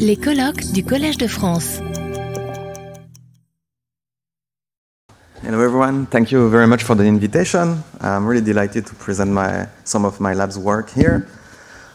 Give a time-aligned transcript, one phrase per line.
[0.00, 1.80] Les colloques du Collège de France.
[5.44, 7.82] Hello everyone, thank you very much for the invitation.
[8.00, 11.28] I'm really delighted to present my, some of my lab's work here.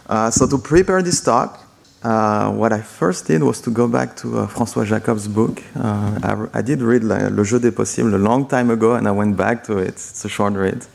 [0.08, 1.60] Uh, so to prepare this talk,
[2.04, 5.62] uh, what I first did was to go back to uh, François Jacob's book.
[5.76, 9.36] Uh, I, did read Le Jeu des Possibles a long time ago and I went
[9.36, 9.90] back to it.
[9.90, 10.86] It's a short read.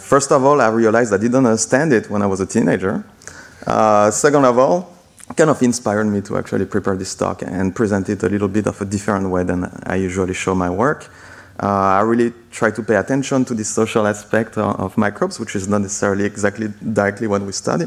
[0.00, 3.04] First of all, I realized I didn't understand it when I was a teenager.
[4.12, 4.99] Second of all,
[5.36, 8.66] kind of inspired me to actually prepare this talk and present it a little bit
[8.66, 11.10] of a different way than I usually show my work.
[11.62, 15.54] Uh, I really try to pay attention to the social aspect of, of microbes, which
[15.54, 17.86] is not necessarily exactly directly what we study.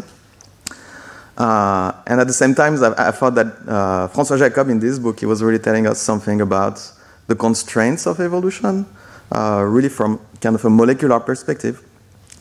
[1.36, 5.00] Uh, and at the same time, I, I thought that uh, François Jacob in this
[5.00, 6.80] book, he was really telling us something about
[7.28, 8.86] the constraints of evolution,
[9.32, 11.82] uh, really from kind of a molecular perspective.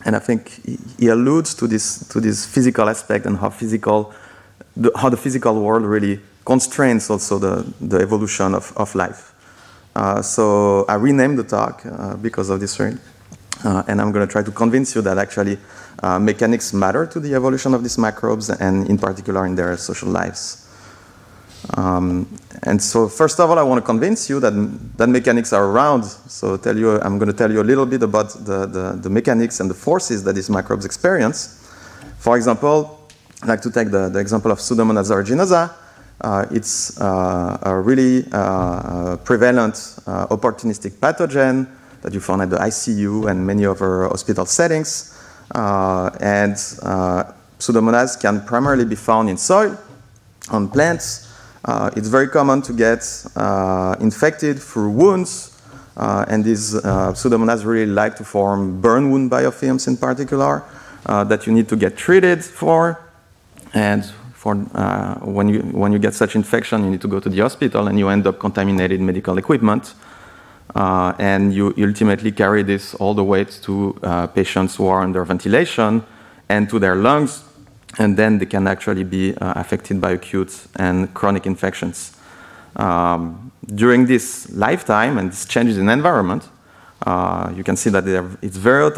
[0.04, 4.12] And I think he, he alludes to this, to this physical aspect and how physical
[4.76, 9.32] the, how the physical world really constrains also the, the evolution of, of life.
[9.94, 12.98] Uh, so I renamed the talk uh, because of this read.
[13.64, 15.56] Uh, and I'm going to try to convince you that actually
[16.02, 20.08] uh, mechanics matter to the evolution of these microbes and in particular in their social
[20.08, 20.68] lives.
[21.74, 22.26] Um,
[22.64, 24.52] and so first of all, I want to convince you that,
[24.96, 26.04] that mechanics are around.
[26.04, 29.10] So tell you, I'm going to tell you a little bit about the, the, the
[29.10, 31.58] mechanics and the forces that these microbes experience.
[32.18, 33.01] For example,
[33.42, 35.74] I'd like to take the, the example of Pseudomonas aeruginosa.
[36.20, 39.74] Uh, it's uh, a really uh, prevalent
[40.06, 41.66] uh, opportunistic pathogen
[42.02, 45.18] that you find at the ICU and many other hospital settings.
[45.52, 49.76] Uh, and uh, Pseudomonas can primarily be found in soil,
[50.52, 51.28] on plants.
[51.96, 53.02] it's very common to get
[54.00, 55.60] infected through wounds,
[55.96, 60.62] and these Pseudomonas really like to form burn wound biofilms in particular
[61.06, 63.11] that you need to get treated for.
[63.74, 67.28] And for, uh, when, you, when you get such infection, you need to go to
[67.28, 69.94] the hospital and you end up contaminated medical equipment.
[70.74, 75.24] Uh, and you ultimately carry this all the way to uh, patients who are under
[75.24, 76.02] ventilation
[76.48, 77.44] and to their lungs,
[77.98, 82.16] and then they can actually be uh, affected by acute and chronic infections.
[82.76, 86.48] Um, during this lifetime and these changes in environment,
[87.06, 88.06] uh, you can see that
[88.40, 88.90] it's very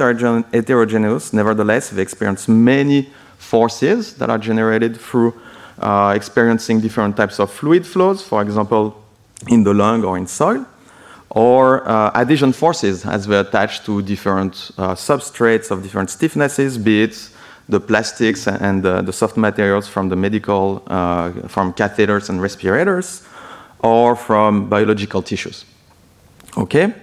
[0.53, 1.33] heterogeneous.
[1.33, 3.11] Nevertheless, they experience many
[3.45, 5.33] forces that are generated through
[5.79, 8.85] uh, experiencing different types of fluid flows, for example,
[9.49, 10.65] in the lung or in soil,
[11.31, 17.03] or uh, adhesion forces as they attach to different uh, substrates of different stiffnesses, be
[17.03, 17.31] it
[17.69, 23.23] the plastics and the, the soft materials from the medical, uh, from catheters and respirators,
[23.81, 25.65] or from biological tissues.
[26.57, 26.95] Okay?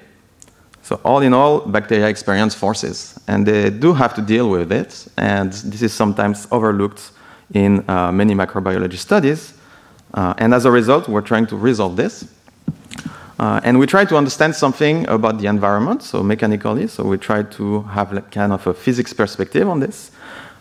[0.84, 5.08] So all in all, bacteria experience forces, and they do have to deal with it,
[5.18, 7.12] and this is sometimes overlooked
[7.54, 9.54] in uh, many microbiology studies.
[10.14, 12.26] Uh, and as a result, we're trying to resolve this.
[13.40, 17.42] Uh, and we try to understand something about the environment, so mechanically, so we try
[17.42, 20.12] to have like kind of a physics perspective on this.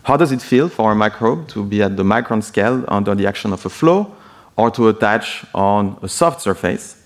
[0.03, 3.27] How does it feel for a microbe to be at the micron scale under the
[3.27, 4.15] action of a flow
[4.55, 7.00] or to attach on a soft surface?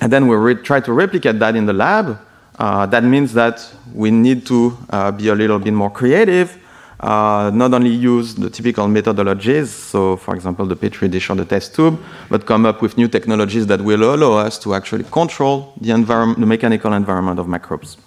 [0.00, 2.18] And then we try to replicate that in the lab.
[2.58, 6.58] Uh, that means that we need to uh, be a little bit more creative,
[7.00, 11.44] uh, not only use the typical methodologies, so for example, the Petri dish or the
[11.44, 15.74] test tube, but come up with new technologies that will allow us to actually control
[15.80, 15.92] the,
[16.38, 17.98] the mechanical environment of microbes.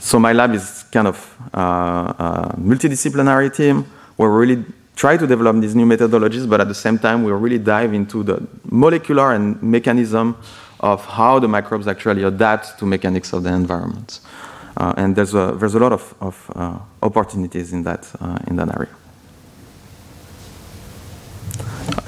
[0.00, 3.86] So my lab is kind of uh, a multidisciplinary team.
[4.16, 4.64] We're really
[4.96, 8.24] try to develop these new methodologies, but at the same time, we really dive into
[8.24, 10.36] the molecular and mechanism
[10.80, 14.20] of how the microbes actually adapt to mechanics of the environment.
[14.76, 18.54] Uh, and there's a, there's a lot of, of uh, opportunities in that, uh, in
[18.56, 18.90] that area.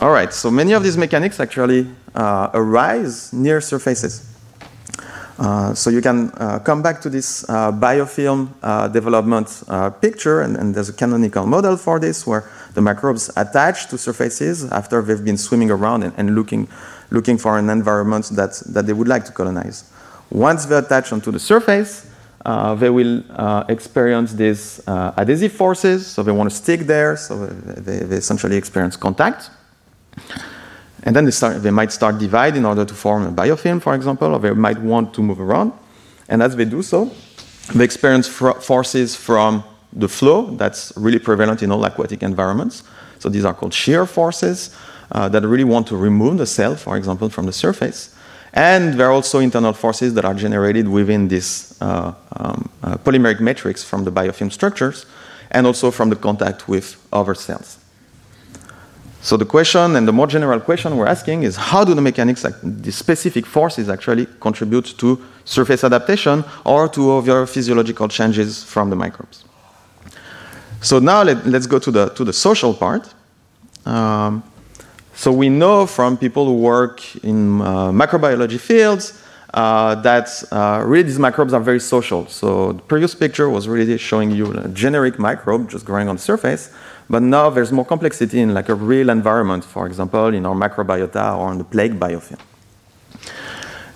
[0.01, 4.27] All right, so many of these mechanics actually uh, arise near surfaces.
[5.39, 8.53] Uh, so you can uh, come back to this biofilm
[8.93, 9.63] development
[10.01, 14.71] picture, and, and there's a canonical model for this where the microbes attach to surfaces
[14.71, 16.69] after they've been swimming around and, and looking
[17.11, 19.91] looking for an environment that, that they would like to colonize.
[20.31, 22.09] Once they attach onto the surface,
[22.45, 27.17] uh, they will uh, experience these uh, adhesive forces, so they want to stick there,
[27.17, 29.51] so they, they essentially experience contact.
[31.03, 33.95] And then they, start, they might start divide in order to form a biofilm, for
[33.95, 35.73] example, or they might want to move around.
[36.29, 37.11] And as they do so,
[37.75, 42.85] they experience forces from the flow that's really prevalent in all aquatic environments.
[43.19, 44.75] So these are called shear forces
[45.13, 48.15] uh, that really want to remove the cell, for example, from the surface.
[48.53, 53.41] And there are also internal forces that are generated within this uh, um, uh, polymeric
[53.41, 55.07] matrix from the biofilm structures
[55.53, 57.79] and also from the contact with other cells.
[59.23, 62.43] So the question and the more general question we're asking is how do the mechanics,
[62.63, 68.97] the specific forces actually contribute to surface adaptation or to other physiological changes from the
[68.97, 69.45] microbes?
[70.81, 73.13] So now let, us go to the, to the social part.
[73.85, 74.43] Um,
[75.21, 79.23] so we know from people who work in uh, microbiology fields
[79.53, 82.27] uh, that uh, really these microbes are very social.
[82.29, 86.23] So the previous picture was really showing you a generic microbe just growing on the
[86.23, 86.73] surface.
[87.11, 91.37] But now there's more complexity in like a real environment, for example, in our microbiota
[91.37, 92.41] or in the plague biofilm.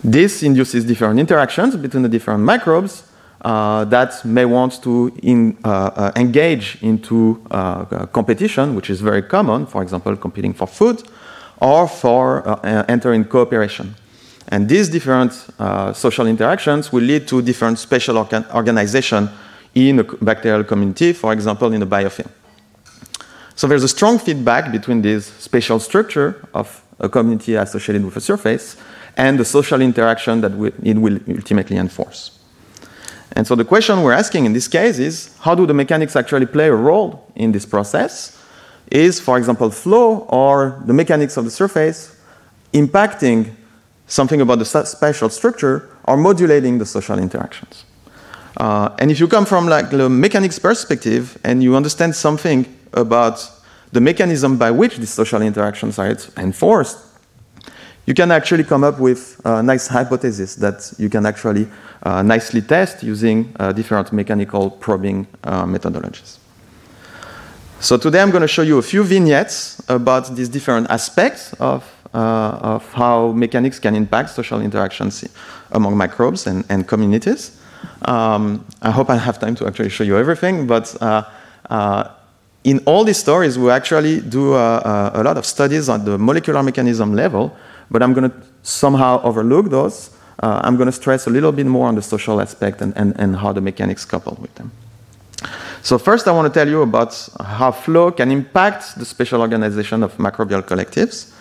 [0.05, 3.03] This induces different interactions between the different microbes
[3.45, 9.67] that may want to in, uh, uh, engage into uh, competition, which is very common,
[9.67, 11.03] for example, competing for food,
[11.61, 13.95] or for uh, entering cooperation.
[14.49, 19.29] And these different uh, social interactions will lead to different spatial organ organization
[19.75, 22.31] in a bacterial community, for example, in a biofilm.
[23.57, 28.21] So there's a strong feedback between this spatial structure of a community associated with a
[28.21, 28.77] surface
[29.17, 30.53] and the social interaction that
[30.83, 32.39] it will ultimately enforce.
[33.35, 36.47] And so the question we're asking in this case is how do the mechanics actually
[36.47, 38.41] play a role in this process?
[38.91, 42.17] Is, for example, flow or the mechanics of the surface
[42.73, 43.53] impacting
[44.07, 47.85] something about the spatial structure or modulating the social interactions?
[48.57, 53.51] Uh, and if you come from like the mechanics perspective and you understand something about
[53.91, 56.99] the mechanism by which these social interactions are enforced,
[58.07, 61.67] you can actually come up with a nice hypothesis that you can actually
[62.03, 66.39] uh, nicely test using uh, different mechanical probing uh, methodologies.
[67.81, 71.85] So today I'm going to show you a few vignettes about these different aspects of,
[72.15, 75.25] uh, of how mechanics can impact social interactions
[75.73, 77.59] among microbes and, and communities.
[78.03, 81.25] Um, I hope I have time to actually show you everything, but uh,
[81.69, 82.09] uh,
[82.65, 87.15] in all these stories, we actually do a, lot of studies on the molecular mechanism
[87.15, 87.55] level,
[87.91, 90.11] but I'm going to somehow overlook those.
[90.43, 93.19] Uh, I'm going to stress a little bit more on the social aspect and, and,
[93.19, 94.73] and how the mechanics couple with them.
[95.83, 100.03] So first, I want to tell you about how flow can impact the spatial organization
[100.03, 101.33] of microbial collectives.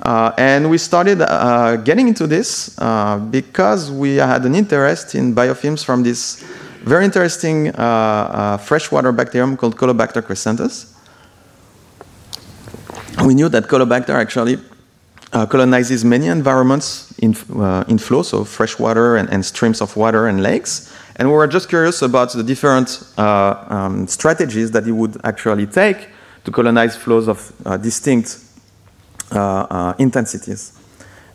[0.00, 5.34] Uh, and we started uh, getting into this uh, because we had an interest in
[5.34, 6.42] biofilms from this
[6.84, 10.92] very interesting uh, uh, freshwater bacterium called Caulobacter crescentus.
[13.24, 14.58] We knew that Caulobacter actually
[15.32, 20.26] uh, colonizes many environments in, uh, in flow, so freshwater and, and, streams of water
[20.26, 20.92] and lakes.
[21.16, 25.66] And we were just curious about the different uh, um, strategies that it would actually
[25.66, 26.08] take
[26.44, 28.38] to colonize flows of uh, distinct
[29.98, 30.78] intensities.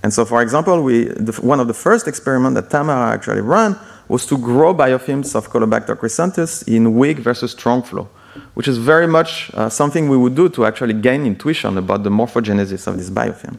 [0.04, 3.76] And so, for example, we, the, one of the first experiments that Tamara actually ran
[4.08, 8.08] was to grow biofilms of Caulobacter crescentus in weak versus strong flow,
[8.54, 12.10] which is very much uh, something we would do to actually gain intuition about the
[12.10, 13.58] morphogenesis of this biofilm.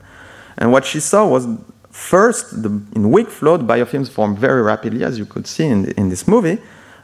[0.58, 1.46] And what she saw was
[1.90, 5.90] first, the, in weak flow, the biofilms form very rapidly, as you could see in,
[5.93, 6.58] in this movie,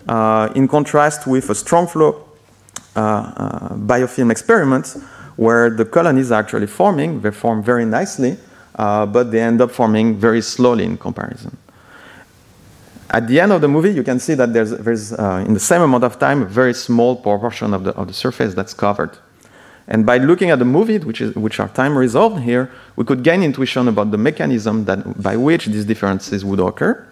[0.08, 2.28] uh, in contrast with a strong flow
[2.96, 4.96] uh, uh biofilm experiment
[5.36, 8.36] where the colonies are actually forming, they form very nicely,
[8.76, 11.56] uh, but they end up forming very slowly in comparison.
[13.10, 15.60] At the end of the movie, you can see that there's, there's uh, in the
[15.60, 19.16] same amount of time, a very small proportion of the, of the surface that's covered.
[19.86, 23.22] And by looking at the movie, which, is, which are time resolved here, we could
[23.22, 27.06] gain intuition about the mechanism that, by which these differences would occur.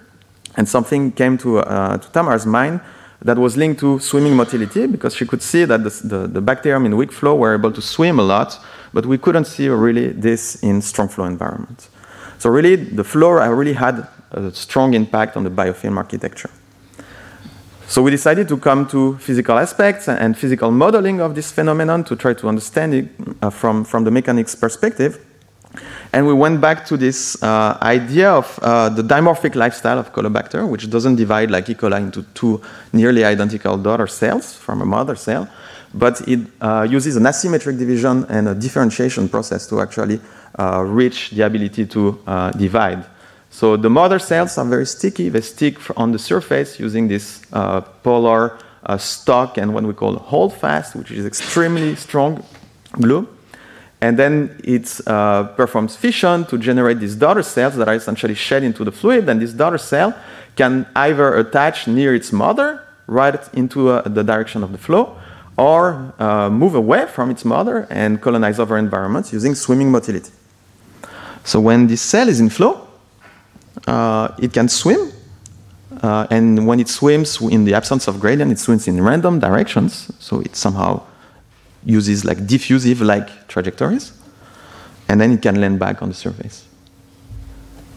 [0.56, 2.80] And something came to, uh, to Tamara's mind
[3.20, 6.87] that was linked to swimming motility because she could see that the, the, the, bacterium
[6.87, 8.58] in weak flow were able to swim a lot,
[8.92, 11.88] but we couldn't see really this in strong flow environments.
[12.38, 16.50] So really, the flora really had a strong impact on the biofilm architecture.
[17.88, 22.16] So we decided to come to physical aspects and physical modeling of this phenomenon to
[22.16, 23.08] try to understand it
[23.42, 25.18] uh, from, from the mechanics perspective.
[26.12, 30.68] And we went back to this uh, idea of uh, the dimorphic lifestyle of Caulobacter,
[30.68, 31.74] which doesn't divide like E.
[31.74, 32.60] coli into two
[32.92, 35.48] nearly identical daughter cells from a mother cell,
[35.94, 40.20] but it uh, uses an asymmetric division and a differentiation process to actually
[40.58, 43.04] uh, reach the ability to uh, divide.
[43.52, 45.28] So the mother cells are very sticky.
[45.28, 50.16] They stick on the surface using this uh, polar uh, stock and what we call
[50.16, 52.42] holdfast, which is extremely strong
[52.92, 53.28] glue.
[54.00, 58.62] And then it uh, performs fission to generate these daughter cells that are essentially shed
[58.62, 59.28] into the fluid.
[59.28, 60.14] And this daughter cell
[60.56, 65.18] can either attach near its mother, right into uh, the direction of the flow,
[65.59, 70.30] or uh, move away from its mother and colonize other environments using swimming motility.
[71.44, 72.88] So when this cell is in flow,
[74.38, 75.12] it can swim.
[76.02, 80.10] Uh, and when it swims in the absence of gradient, it swims in random directions.
[80.18, 81.02] So it somehow
[81.84, 84.12] uses like diffusive-like trajectories,
[85.08, 86.64] and then it can land back on the surface.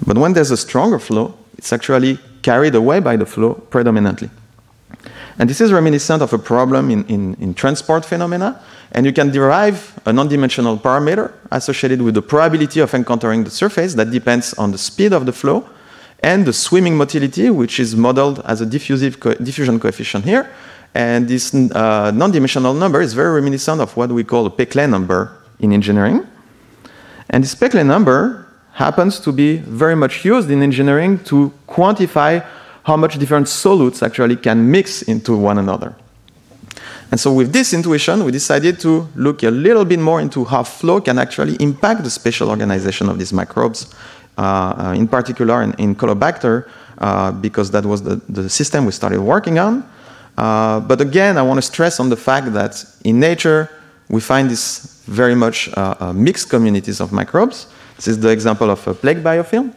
[0.06, 4.30] But when there's a stronger flow, it's actually carried away by the flow predominantly.
[5.38, 8.62] And this is reminiscent of a problem in, in, in transport phenomena,
[8.94, 13.96] and you can derive a non-dimensional parameter associated with the probability of encountering the surface
[13.96, 15.68] that depends on the speed of the flow
[16.24, 20.50] and the swimming motility, which is modeled as a diffusive co diffusion coefficient here.
[20.94, 25.38] And this uh, non-dimensional number is very reminiscent of what we call a Peclet number
[25.60, 26.26] in engineering.
[27.30, 32.46] And this Peclet number happens to be very much used in engineering to quantify
[32.86, 35.96] how much different solutes actually can mix into one another.
[37.12, 40.64] And so with this intuition, we decided to look a little bit more into how
[40.64, 43.94] flow can actually impact the spatial organization of these microbes,
[44.38, 48.92] uh, uh, in particular in, in Colobacter, uh, because that was the, the system we
[48.92, 49.84] started working on.
[50.38, 53.70] Uh, but again, I want to stress on the fact that in nature,
[54.10, 57.66] we find these very much uh, uh, mixed communities of microbes.
[57.96, 59.74] This is the example of a plague biofilm.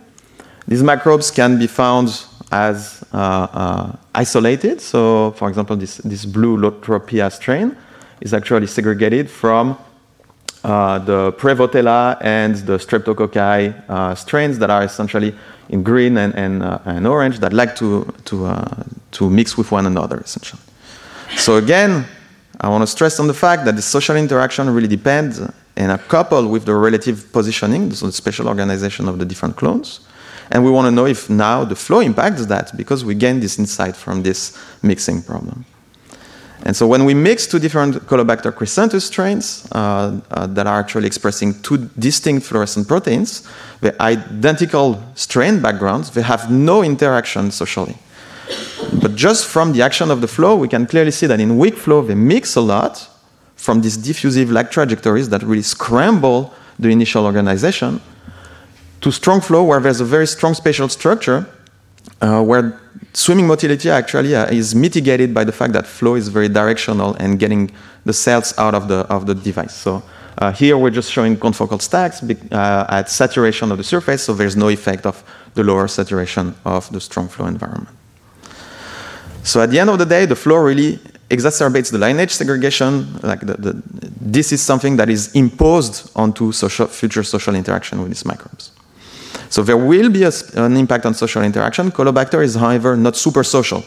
[0.67, 4.81] These microbes can be found as uh, uh, isolated.
[4.81, 7.77] So, for example, this, this blue Lotropia strain
[8.21, 9.79] is actually segregated from
[10.65, 15.35] uh, the Prevotella and the Streptococci uh, strains that are essentially
[15.69, 19.71] in green and, and, uh, and orange that like to, to, uh, to mix with
[19.71, 20.63] one another, essentially.
[21.37, 22.07] So, again,
[22.61, 25.41] I want to stress on the fact that the social interaction really depends
[25.77, 30.01] and are coupled with the relative positioning, so the spatial organization of the different clones.
[30.51, 33.59] And we want to know if now the flow impacts that because we gain this
[33.59, 35.65] insight from this mixing problem.
[36.65, 41.07] And so when we mix two different Colobacter crescentus strains uh, uh, that are actually
[41.07, 43.47] expressing two distinct fluorescent proteins,
[43.81, 47.97] the identical strain backgrounds, they have no interaction socially.
[49.01, 51.77] But just from the action of the flow, we can clearly see that in weak
[51.77, 53.09] flow, they mix a lot
[53.55, 58.01] from these diffusive-like trajectories that really scramble the initial organization
[59.01, 61.47] to strong flow where there's a very strong spatial structure
[62.21, 62.81] uh, where
[63.13, 67.39] swimming motility actually uh, is mitigated by the fact that flow is very directional and
[67.39, 67.71] getting
[68.05, 69.75] the cells out of the, of the device.
[69.75, 70.03] So
[70.39, 74.57] uh, here we're just showing confocal stacks uh, at saturation of the surface, so there's
[74.57, 75.23] no effect of
[75.55, 77.97] the lower saturation of the strong flow environment.
[79.43, 80.99] So at the end of the day, the flow really
[81.31, 83.19] exacerbates the lineage segregation.
[83.23, 83.83] Like the, the,
[84.21, 88.73] this is something that is imposed onto social, future social interaction with these microbes.
[89.51, 91.91] So there will be a, an impact on social interaction.
[91.91, 93.83] Colobacter is, however, not super social.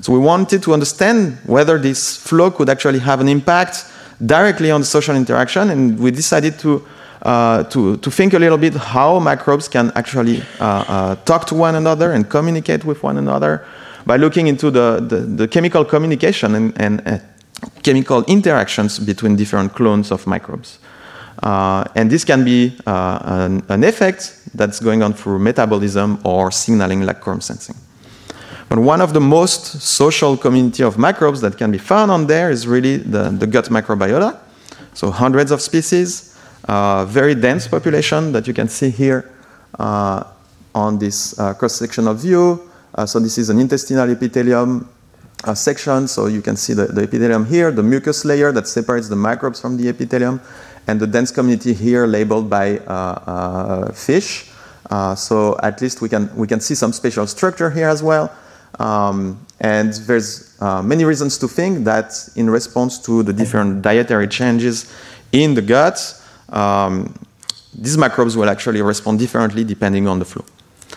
[0.00, 3.84] So we wanted to understand whether this flow could actually have an impact
[4.24, 6.86] directly on the social interaction, and we decided to,
[7.22, 11.54] uh, to, to think a little bit how microbes can actually uh, uh, talk to
[11.54, 13.64] one another and communicate with one another
[14.06, 17.18] by looking into the, the, the chemical communication and, and uh,
[17.82, 20.78] chemical interactions between different clones of microbes.
[21.42, 26.50] Uh, and this can be uh, an, an, effect that's going on through metabolism or
[26.50, 27.76] signaling like quorum sensing.
[28.68, 32.50] But one of the most social community of microbes that can be found on there
[32.50, 34.36] is really the, the gut microbiota.
[34.94, 39.30] So hundreds of species, uh, very dense population that you can see here
[39.78, 40.24] uh,
[40.74, 42.68] on this uh, cross-sectional view.
[42.94, 44.88] Uh, so this is an intestinal epithelium
[45.54, 46.08] section.
[46.08, 49.60] So you can see the, the epithelium here, the mucus layer that separates the microbes
[49.60, 50.40] from the epithelium
[50.88, 54.50] and the dense community here labeled by uh, uh, fish.
[54.90, 58.32] Uh, so at least we can, we can see some spatial structure here as well.
[58.80, 64.90] Um, and there's many reasons to think that in response to the different dietary changes
[65.32, 65.98] in the gut,
[66.48, 67.14] um,
[67.76, 70.44] these microbes will actually respond differently depending on the flow.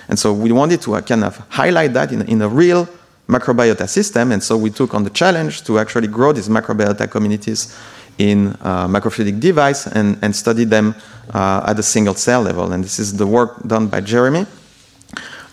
[0.08, 2.88] And so we wanted to kind of highlight that in, in a real
[3.28, 4.32] microbiota system.
[4.32, 7.78] And so we took on the challenge to actually grow these microbiota communities
[8.22, 10.94] in a microfluidic device and, and study them
[11.34, 12.72] uh, at a single cell level.
[12.72, 14.46] And this is the work done by Jeremy.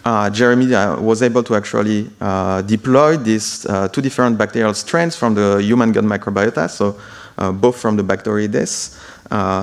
[0.05, 5.17] Uh, Jeremy uh, was able to actually uh, deploy these uh, two different bacterial strains
[5.17, 6.99] from the human gut microbiota, so
[7.39, 8.97] uh, both from the Bacteroides,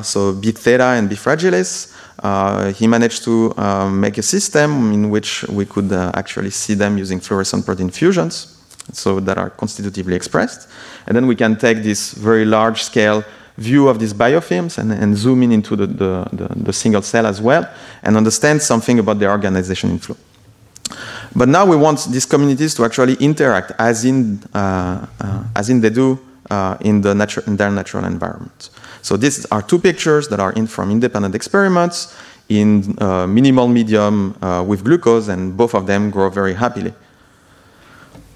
[0.04, 1.92] so B theta and B fragilis.
[2.76, 3.54] he managed to
[3.90, 8.55] make a system in which we could actually see them using fluorescent protein fusions
[8.92, 10.70] so that are constitutively expressed.
[11.08, 13.24] And then we can take this very large scale
[13.58, 17.26] view of these biofilms and, and zoom in into the, the, the, the, single cell
[17.26, 17.68] as well
[18.04, 20.18] and understand something about their organization in flow.
[21.36, 25.82] But now we want these communities to actually interact as in, uh, uh, as in
[25.82, 28.70] they do uh, in, the natu- in their natural environment.
[29.02, 32.16] So these are two pictures that are in from independent experiments
[32.50, 36.94] in uh, minimal medium uh, with glucose, and both of them grow very happily.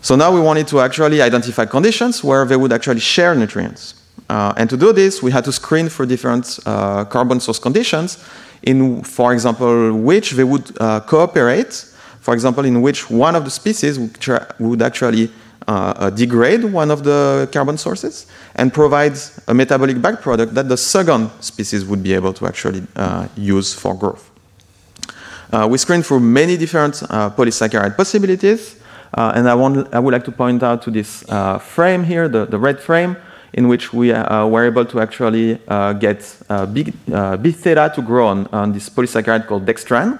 [0.01, 3.95] So now we wanted to actually identify conditions where they would actually share nutrients.
[4.29, 8.23] Uh, and to do this, we had to screen for different uh, carbon source conditions
[8.63, 11.73] in, for example, which they would uh, cooperate,
[12.21, 13.97] for example, in which one of the species
[14.59, 15.31] would actually
[15.67, 18.25] uh, uh, degrade one of the carbon sources
[18.55, 19.13] and provide
[19.47, 23.93] a metabolic byproduct that the second species would be able to actually uh, use for
[23.93, 24.31] growth.
[25.69, 26.95] we screened for many different
[27.37, 28.78] polysaccharide possibilities,
[29.15, 31.23] and I, want, I would like to point out to this
[31.61, 33.17] frame here, the, the red frame,
[33.53, 38.27] in which we uh, were able to actually uh, get uh, big, theta to grow
[38.27, 40.19] on, on this polysaccharide called dextran,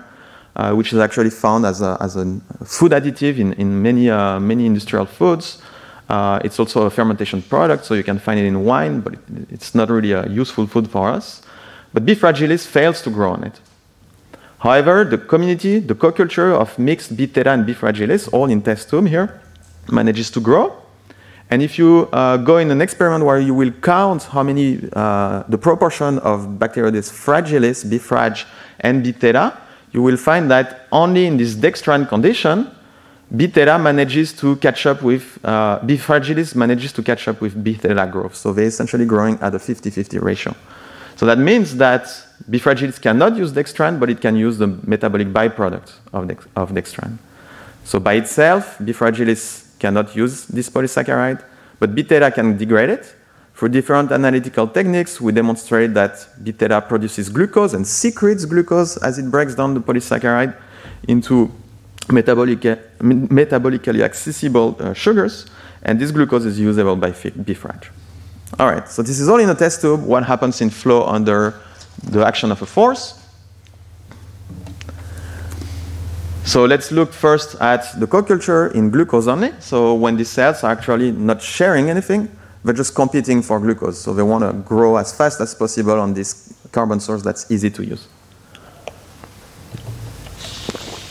[0.76, 2.26] which is actually found as a, as a
[2.66, 5.62] food additive in, in many, many industrial foods.
[6.10, 9.20] Uh, it's also a fermentation product, so you can find it in wine, but it,
[9.52, 11.44] it's not really a useful food for us.
[11.94, 12.16] But B.
[12.16, 13.60] fragilis fails to grow on it.
[14.60, 17.26] However, the community, the co-culture of mixed B.
[17.28, 17.74] theta and B.
[17.74, 19.40] fragilis, all in test tube here,
[19.90, 20.76] manages to grow.
[21.50, 25.44] And if you uh, go in an experiment where you will count how many, uh,
[25.48, 28.38] the proportion of Bacteroides fragilis, B frag,
[28.82, 29.58] and B theta,
[29.92, 32.70] you will find that only in this dextran condition,
[33.36, 37.64] B theta manages to catch up with, uh, B fragilis manages to catch up with
[37.64, 38.36] B theta growth.
[38.36, 40.54] So they're essentially growing at a 50-50 ratio.
[41.20, 42.08] So that means that
[42.50, 47.18] B cannot use dextran, but it can use the metabolic byproduct of, dex of dextran.
[47.84, 51.44] So by itself, B cannot use this polysaccharide,
[51.78, 53.14] but B-theta can degrade it.
[53.54, 59.30] Through different analytical techniques, we demonstrate that B-theta produces glucose and secretes glucose as it
[59.30, 60.56] breaks down the polysaccharide
[61.10, 61.52] into
[62.10, 62.62] metabolic,
[63.02, 65.48] metabolically accessible uh, sugars,
[65.84, 67.90] and this glucose is usable by B-frag.
[68.58, 70.04] All right, so this is all in a test tube.
[70.04, 71.54] What happens in flow under
[72.04, 73.16] the action of a force?
[76.46, 79.54] So let's look first at the co-culture in glucose only.
[79.60, 82.28] So when these cells are actually not sharing anything,
[82.64, 84.00] they're just competing for glucose.
[84.00, 87.70] So they want to grow as fast as possible on this carbon source that's easy
[87.70, 88.08] to use.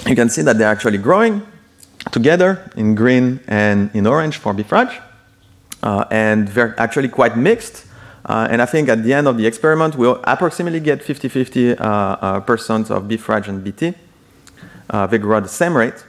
[0.06, 1.46] You can see that they're actually growing
[2.10, 4.88] together in green and in orange for B-frag.
[5.82, 7.84] Uh, and they're actually quite mixed.
[8.24, 12.40] Uh, and I think at the end of the experiment, we'll approximately get 50-50% uh,
[12.40, 13.94] percent of B-frag and BT
[15.10, 16.04] they grow at the same rate.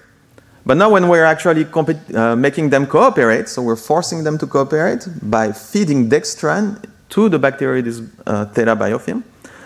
[0.66, 5.08] But now when we're actually uh, making them cooperate, so we're forcing them to cooperate
[5.22, 9.24] by feeding dextran to the Bacteroides uh, theta biofilm,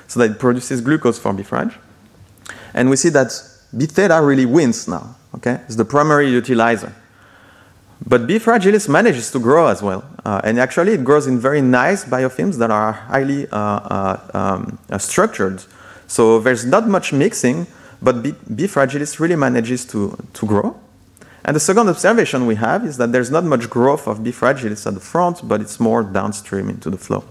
[0.08, 1.74] so that it produces glucose for B-frag.
[2.74, 3.32] And we see that
[3.76, 5.60] B theta really wins now, okay?
[5.66, 6.94] It's the primary utilizer.
[8.06, 10.04] But B fragilis manages to grow as well.
[10.26, 14.78] Uh, and actually, it grows in very nice biofilms that are highly uh, uh, um,
[14.90, 15.64] uh, structured.
[16.08, 17.68] So there's not much mixing,
[18.02, 18.66] but B, B.
[18.66, 20.80] fragilis really manages to, to grow.
[21.46, 24.32] And the second observation we have is that there's not much growth of B.
[24.32, 27.24] fragilis at the front, but it's more downstream into the flow.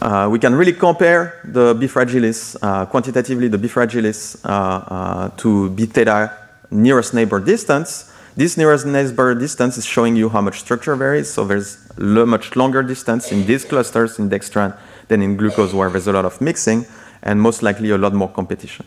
[0.00, 1.86] Uh, we can really compare the B.
[1.86, 3.68] fragilis, uh, quantitatively, the B.
[3.68, 6.32] fragilis uh, uh, to B theta
[6.70, 8.12] nearest neighbor distance.
[8.38, 11.28] This nearest neighbor distance is showing you how much structure varies.
[11.28, 15.90] So there's a much longer distance in these clusters in dextran than in glucose, where
[15.90, 16.86] there's a lot of mixing
[17.24, 18.86] and most likely a lot more competition.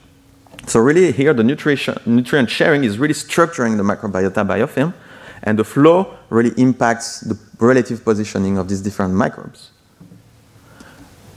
[0.68, 4.94] So really here the nutrient sharing is really structuring the microbiota biofilm
[5.44, 9.72] and the flow really impacts the relative positioning of these different microbes.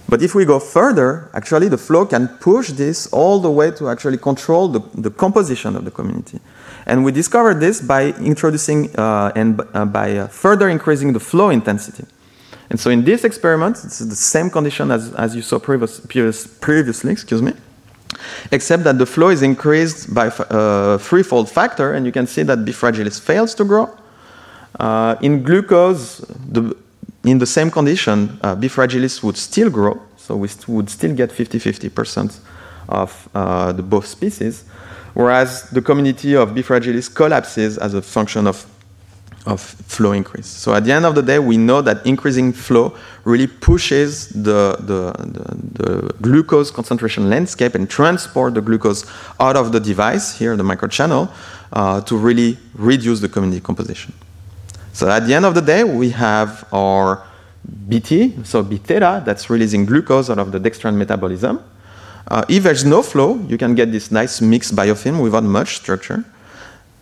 [0.08, 3.88] But if we go further, actually the flow can push this all the way to
[3.88, 6.38] actually control the, the composition of the community.
[6.86, 11.50] And we discovered this by introducing uh, and uh, by uh, further increasing the flow
[11.50, 12.04] intensity.
[12.70, 16.46] And so in this experiment, it's the same condition as, as you saw previous, previous,
[16.46, 17.52] previously, excuse me
[18.50, 22.42] except that the flow is increased by a uh, threefold factor, and you can see
[22.42, 22.72] that B.
[22.72, 23.90] fragilis fails to grow.
[24.78, 26.18] Uh, in glucose,
[26.48, 26.76] the,
[27.24, 28.68] in the same condition, uh, B.
[28.68, 32.38] fragilis would still grow, so we st would still get 50-50%
[32.88, 33.28] of
[33.76, 34.64] the both species,
[35.14, 36.62] whereas the community of B.
[36.62, 38.66] fragilis collapses as a function of
[39.46, 40.46] of flow increase.
[40.46, 44.76] So at the end of the day, we know that increasing flow really pushes the,
[44.80, 49.04] the, the, the, glucose concentration landscape and transport the glucose
[49.40, 51.30] out of the device, here the microchannel,
[51.74, 54.14] uh, to really reduce the community composition.
[54.94, 57.22] So at the end of the day, we have our
[57.88, 61.62] BT, so B theta, that's releasing glucose out of the dextran metabolism.
[62.28, 66.24] Uh, if there's no flow, you can get this nice mixed biofilm without much structure.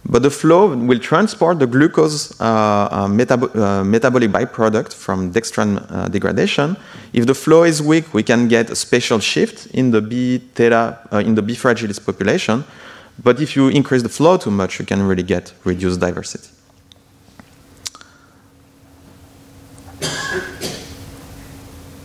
[0.04, 5.86] But the flow will transport the glucose uh, uh, metab uh, metabolic byproduct from dextran
[5.90, 6.76] uh, degradation.
[7.12, 10.98] If the flow is weak, we can get a spatial shift in the B theta
[11.24, 12.64] in the B fragilis population.
[13.22, 16.48] But if you increase the flow too much, you can really get reduced diversity.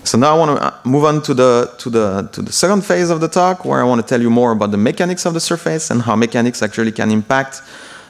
[0.07, 3.09] So now I want to move on to the, to, the, to the second phase
[3.09, 5.41] of the talk, where I want to tell you more about the mechanics of the
[5.41, 7.61] surface and how mechanics actually can impact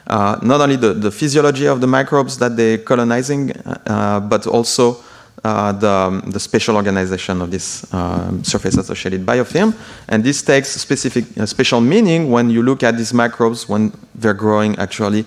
[0.05, 3.51] uh, not only the, the physiology of the microbes that they're colonizing,
[3.87, 4.97] uh, but also
[5.43, 9.75] uh, the, um, the spatial organization of this um, surface-associated biofilm.
[10.07, 14.35] And this takes specific, uh, special meaning when you look at these microbes when they're
[14.35, 15.25] growing actually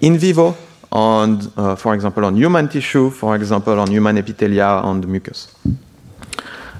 [0.00, 0.56] in vivo
[0.92, 5.52] on, uh, for example, on human tissue, for example, on human epithelia, on the mucus.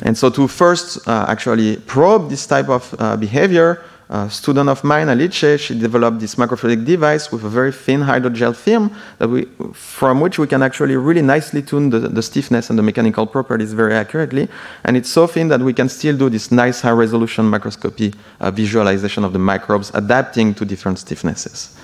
[0.02, 4.84] And so to first uh, actually probe this type of uh, behavior, a student of
[4.84, 9.46] mine, Alice, she developed this microfluidic device with a very thin hydrogel film that we,
[9.72, 13.72] from which we can actually really nicely tune the, the stiffness and the mechanical properties
[13.72, 14.48] very accurately.
[14.84, 18.50] And it's so thin that we can still do this nice high resolution microscopy uh,
[18.50, 21.74] visualization of the microbes adapting to different stiffnesses.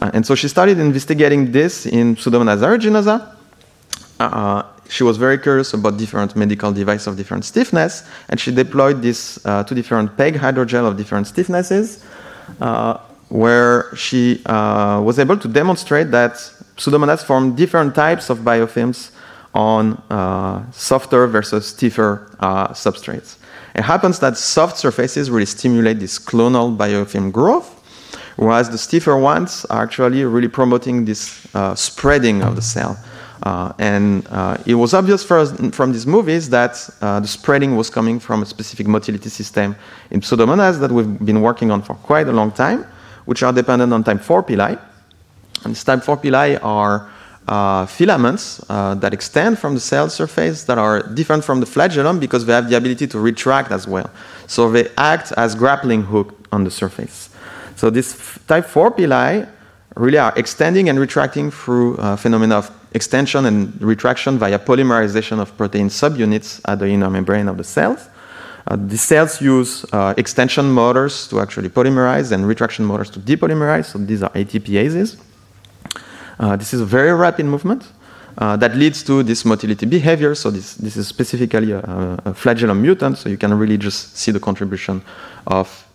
[0.00, 3.36] Uh, and so she started investigating this in Pseudomonas aeruginosa.
[4.18, 9.00] Uh, she was very curious about different medical devices of different stiffness, and she deployed
[9.00, 12.04] these uh, two different PEG hydrogel of different stiffnesses,
[12.60, 12.98] uh,
[13.28, 16.32] where she uh, was able to demonstrate that
[16.76, 19.12] Pseudomonas form different types of biofilms
[19.54, 23.36] on uh, softer versus stiffer uh, substrates.
[23.76, 27.68] It happens that soft surfaces really stimulate this clonal biofilm growth,
[28.36, 32.98] whereas the stiffer ones are actually really promoting this uh, spreading of the cell.
[33.42, 37.88] Uh, and uh, it was obvious us, from these movies that uh, the spreading was
[37.88, 39.74] coming from a specific motility system
[40.10, 42.84] in Pseudomonas that we've been working on for quite a long time,
[43.24, 44.78] which are dependent on type 4 pili.
[45.64, 47.10] And these type 4 pili are
[47.48, 52.20] uh, filaments uh, that extend from the cell surface that are different from the flagellum
[52.20, 54.10] because they have the ability to retract as well.
[54.46, 57.30] So they act as grappling hook on the surface.
[57.76, 59.48] So these type 4 pili
[59.96, 65.56] really are extending and retracting through uh, phenomena of extension and retraction via polymerization of
[65.56, 68.08] protein subunits at the inner membrane of the cells.
[68.66, 73.86] Uh, the cells use uh, extension motors to actually polymerize and retraction motors to depolymerize.
[73.86, 75.16] So these are ATPases.
[76.38, 77.88] Uh, this is a very rapid movement
[78.38, 80.34] uh, that leads to this motility behavior.
[80.34, 81.80] So this, this is specifically a,
[82.24, 83.18] a flagellum mutant.
[83.18, 85.02] So you can really just see the contribution
[85.46, 85.86] of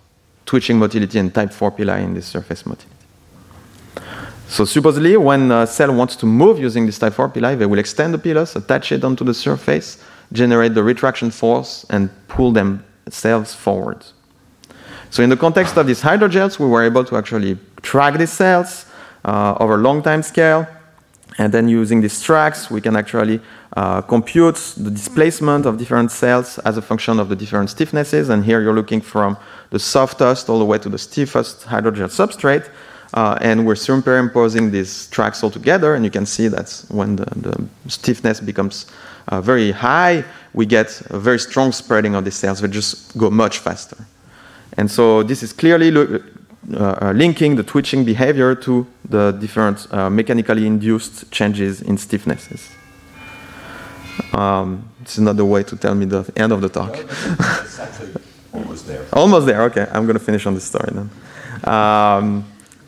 [0.45, 2.94] twitching motility and type 4 pili in this surface motility.
[4.47, 7.79] So supposedly, when a cell wants to move using this type 4 pili, they will
[7.79, 13.53] extend the pilus, attach it onto the surface, generate the retraction force, and pull themselves
[13.53, 14.05] forward.
[15.09, 18.85] So in the context of these hydrogels, we were able to actually track these cells
[19.23, 20.67] uh, over a long time scale.
[21.37, 23.41] And then using these tracks, we can actually
[23.75, 28.29] uh, compute the displacement of different cells as a function of the different stiffnesses.
[28.29, 29.37] And here you're looking from
[29.71, 32.69] the softest all the way to the stiffest hydrogel substrate.
[33.15, 37.25] Uh, and we're superimposing these tracks all together, and you can see that when the,
[37.37, 38.87] the stiffness becomes
[39.29, 40.21] uh, very high,
[40.53, 44.05] we get a very strong spreading of the cells, which just go much faster.
[44.75, 46.19] And so this is clearly uh,
[46.73, 52.69] uh, linking the twitching behavior to the different uh, mechanically induced changes in stiffnesses.
[54.33, 56.97] Um, this is not the way to tell me the end of the talk.
[56.97, 58.13] it's actually
[58.53, 59.05] almost there.
[59.13, 59.61] Almost there.
[59.63, 61.09] Okay, I'm going to finish on this story then.
[61.63, 62.45] Um,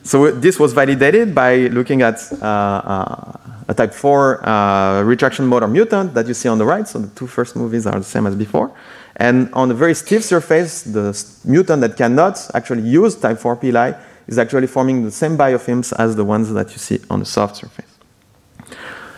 [0.08, 5.68] so this was validated by looking at uh, uh, a type 4 uh, retraction motor
[5.68, 6.88] mutant that you see on the right.
[6.88, 8.72] So the two first movies are the same as before.
[9.18, 11.12] And on a very stiff surface, the
[11.44, 16.16] mutant that cannot actually use type 4 pili is actually forming the same biofilms as
[16.16, 17.86] the ones that you see on the soft surface.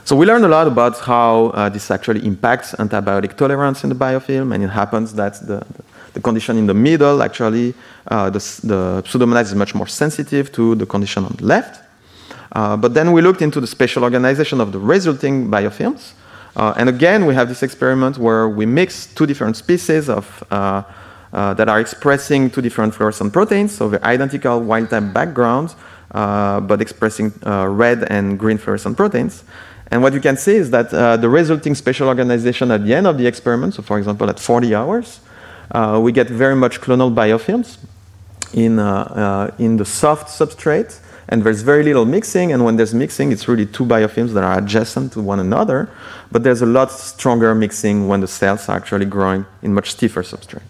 [0.06, 3.96] So we learned a lot about how uh, this actually impacts antibiotic tolerance in the
[3.96, 7.74] biofilm, and it happens that the, the the condition in the middle, actually,
[8.08, 11.82] uh, the, the pseudomonas is much more sensitive to the condition on the left.
[12.52, 16.14] Uh, but then we looked into the spatial organization of the resulting biofilms.
[16.56, 20.82] Uh, and again, we have this experiment where we mix two different species of, uh,
[21.32, 25.76] uh, that are expressing two different fluorescent proteins, so the identical wild type background,
[26.12, 29.44] uh, but expressing red and green fluorescent proteins.
[29.92, 33.18] And what you can see is that the resulting spatial organization at the end of
[33.18, 35.20] the experiment, so for example at 40 hours,
[36.02, 37.78] we get very much clonal biofilms
[38.54, 42.52] in, uh, uh, in the soft substrate, and there's very little mixing.
[42.52, 45.90] And when there's mixing, it's really two biofilms that are adjacent to one another.
[46.32, 50.24] But there's a lot stronger mixing when the cells are actually growing in much stiffer
[50.24, 50.64] substrate.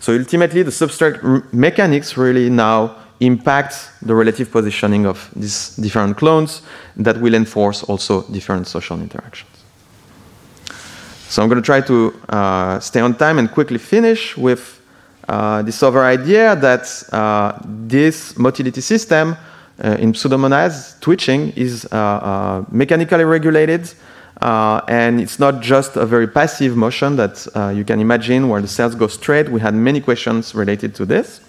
[0.00, 6.62] So ultimately, the substrate mechanics really now impact the relative positioning of these different clones
[6.96, 9.51] that will enforce also different social interactions.
[11.32, 14.82] So I'm going to try to uh, stay on time and quickly finish with
[15.28, 19.38] uh, this other idea that uh, this motility system
[19.82, 23.88] uh, in Pseudomonas twitching is uh, uh, mechanically regulated
[24.42, 28.60] Uh, and it's not just a very passive motion that uh, you can imagine where
[28.60, 29.48] the cells go straight.
[29.48, 31.40] We had many questions related to this.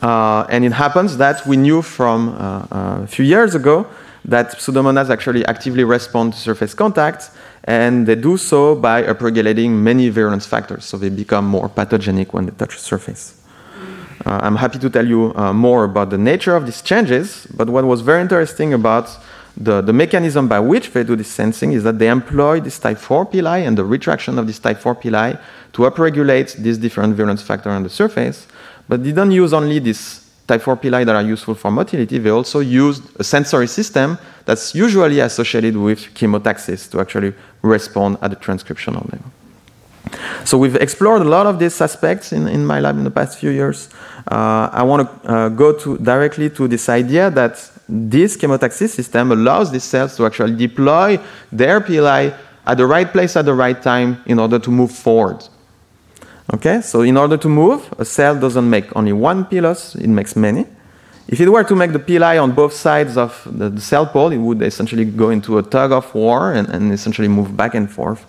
[0.00, 3.86] Uh, and it happens that we knew from uh, a few years ago
[4.24, 7.30] that pseudomonads actually actively respond to surface contact,
[7.66, 12.46] and they do so by upregulating many virulence factors, so they become more pathogenic when
[12.46, 13.34] they touch the surface.
[14.24, 17.68] Uh, I'm happy to tell you uh, more about the nature of these changes, but
[17.68, 19.08] what was very interesting about
[19.56, 22.98] the, the mechanism by which they do this sensing is that they employ this type
[22.98, 25.40] 4 pili and the retraction of this type 4 pili
[25.72, 28.46] to upregulate these different virulence factors on the surface,
[28.88, 32.30] but they don't use only this type 4 pili that are useful for motility, they
[32.30, 38.36] also used a sensory system that's usually associated with chemotaxis to actually respond at the
[38.36, 39.30] transcriptional level.
[40.44, 43.38] So we've explored a lot of these aspects in, in my lab in the past
[43.38, 43.88] few years.
[44.30, 49.32] Uh, I want to uh, go to directly to this idea that this chemotaxis system
[49.32, 51.18] allows these cells to actually deploy
[51.50, 55.42] their pili at the right place at the right time in order to move forward.
[56.54, 60.36] Okay, so in order to move, a cell doesn't make only one pilus, it makes
[60.36, 60.64] many.
[61.28, 64.30] If it were to make the pili on both sides of the, the cell pole,
[64.30, 67.90] it would essentially go into a tug of war and, and, essentially move back and
[67.90, 68.24] forth.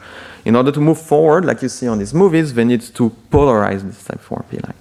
[0.46, 3.84] In order to move forward, like you see on these movies, they need to polarize
[3.84, 4.74] this type 4 pili.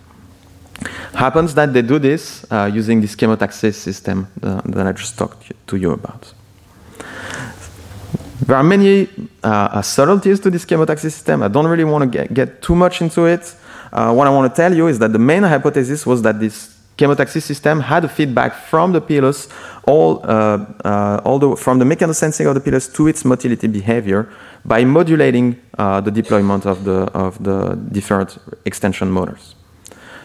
[1.15, 5.53] Happens that they do this uh, using this chemotaxis system uh, that I just talked
[5.67, 6.33] to you about.
[8.45, 9.09] There are many
[9.43, 11.43] uh, uh, subtleties to this chemotaxis system.
[11.43, 13.55] I don't really want to get, get too much into it.
[13.93, 16.77] Uh, what I want to tell you is that the main hypothesis was that this
[16.99, 19.49] chemotaxis system had a feedback from the pilus,
[19.87, 24.29] all, uh, uh, all the, from the mechanosensing of the pilus to its motility behavior
[24.65, 29.55] by modulating uh, the deployment of the, of the different extension motors.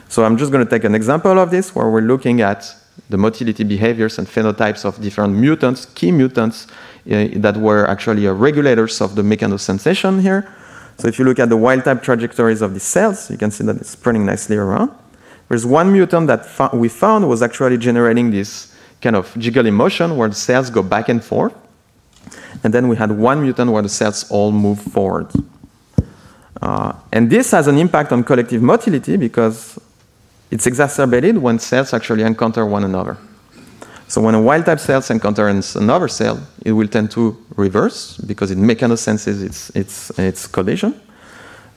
[0.10, 2.76] So I'm just going to take an example of this where we're looking at
[3.10, 6.68] the motility behaviors and phenotypes of different mutants, key mutants
[7.06, 10.54] that were actually uh, regulators of the mechanosensation here.
[10.98, 13.64] So if you look at the wild type trajectories of these cells, you can see
[13.64, 14.92] that it's spreading nicely around.
[15.50, 20.30] There's one mutant that we found was actually generating this kind of jiggly motion where
[20.30, 21.54] the cells go back and forth.
[22.64, 25.32] And then we had one mutant where the cells all move forward.
[26.62, 29.80] Uh, and this has an impact on collective motility because
[30.52, 33.18] it's exacerbated when cells actually encounter one another.
[34.12, 38.52] So when a wild type cell encounters another cell, it will tend to reverse because
[38.52, 41.00] it mechanosenses its, its, its collision.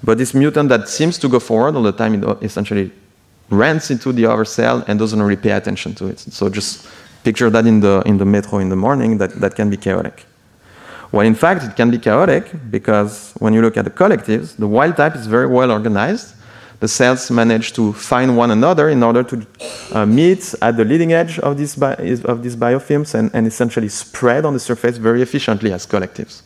[0.02, 2.90] But this mutant that seems to go forward all the time, it essentially
[3.50, 6.18] runs into the other cell and doesn't really pay attention to it.
[6.18, 6.88] So just
[7.22, 10.26] picture that in the, in the metro in the morning, that, that can be chaotic.
[11.12, 14.66] Well, in fact, it can be chaotic because when you look at the collectives, the
[14.66, 16.34] wild type is very well organized
[16.80, 19.46] the cells manage to find one another in order to
[19.92, 24.44] uh, meet at the leading edge of, this of these biofilms and, and essentially spread
[24.44, 26.42] on the surface very efficiently as collectives.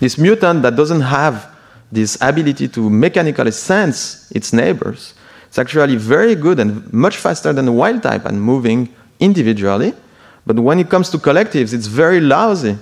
[0.00, 1.50] This mutant that doesn't have
[1.90, 5.14] this ability to mechanically sense its neighbors,
[5.46, 8.88] it's actually very good and much faster than the wild type and moving
[9.20, 9.92] individually.
[10.46, 12.78] But when it comes to collectives, it's very lousy.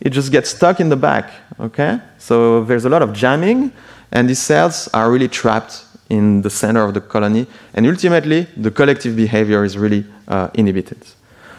[0.00, 1.30] It just gets stuck in the back.
[1.60, 2.00] Okay?
[2.18, 3.72] So there's a lot of jamming,
[4.12, 8.70] and these cells are really trapped in the center of the colony, and ultimately the
[8.70, 10.98] collective behavior is really uh, inhibited.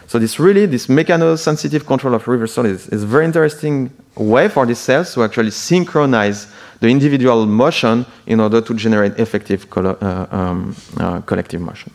[0.06, 4.64] So this really, this mechanosensitive control of reversal is, is a very interesting way for
[4.64, 6.46] these cells to actually synchronize
[6.80, 11.92] the individual motion in order to generate effective uh, um, uh, collective motion.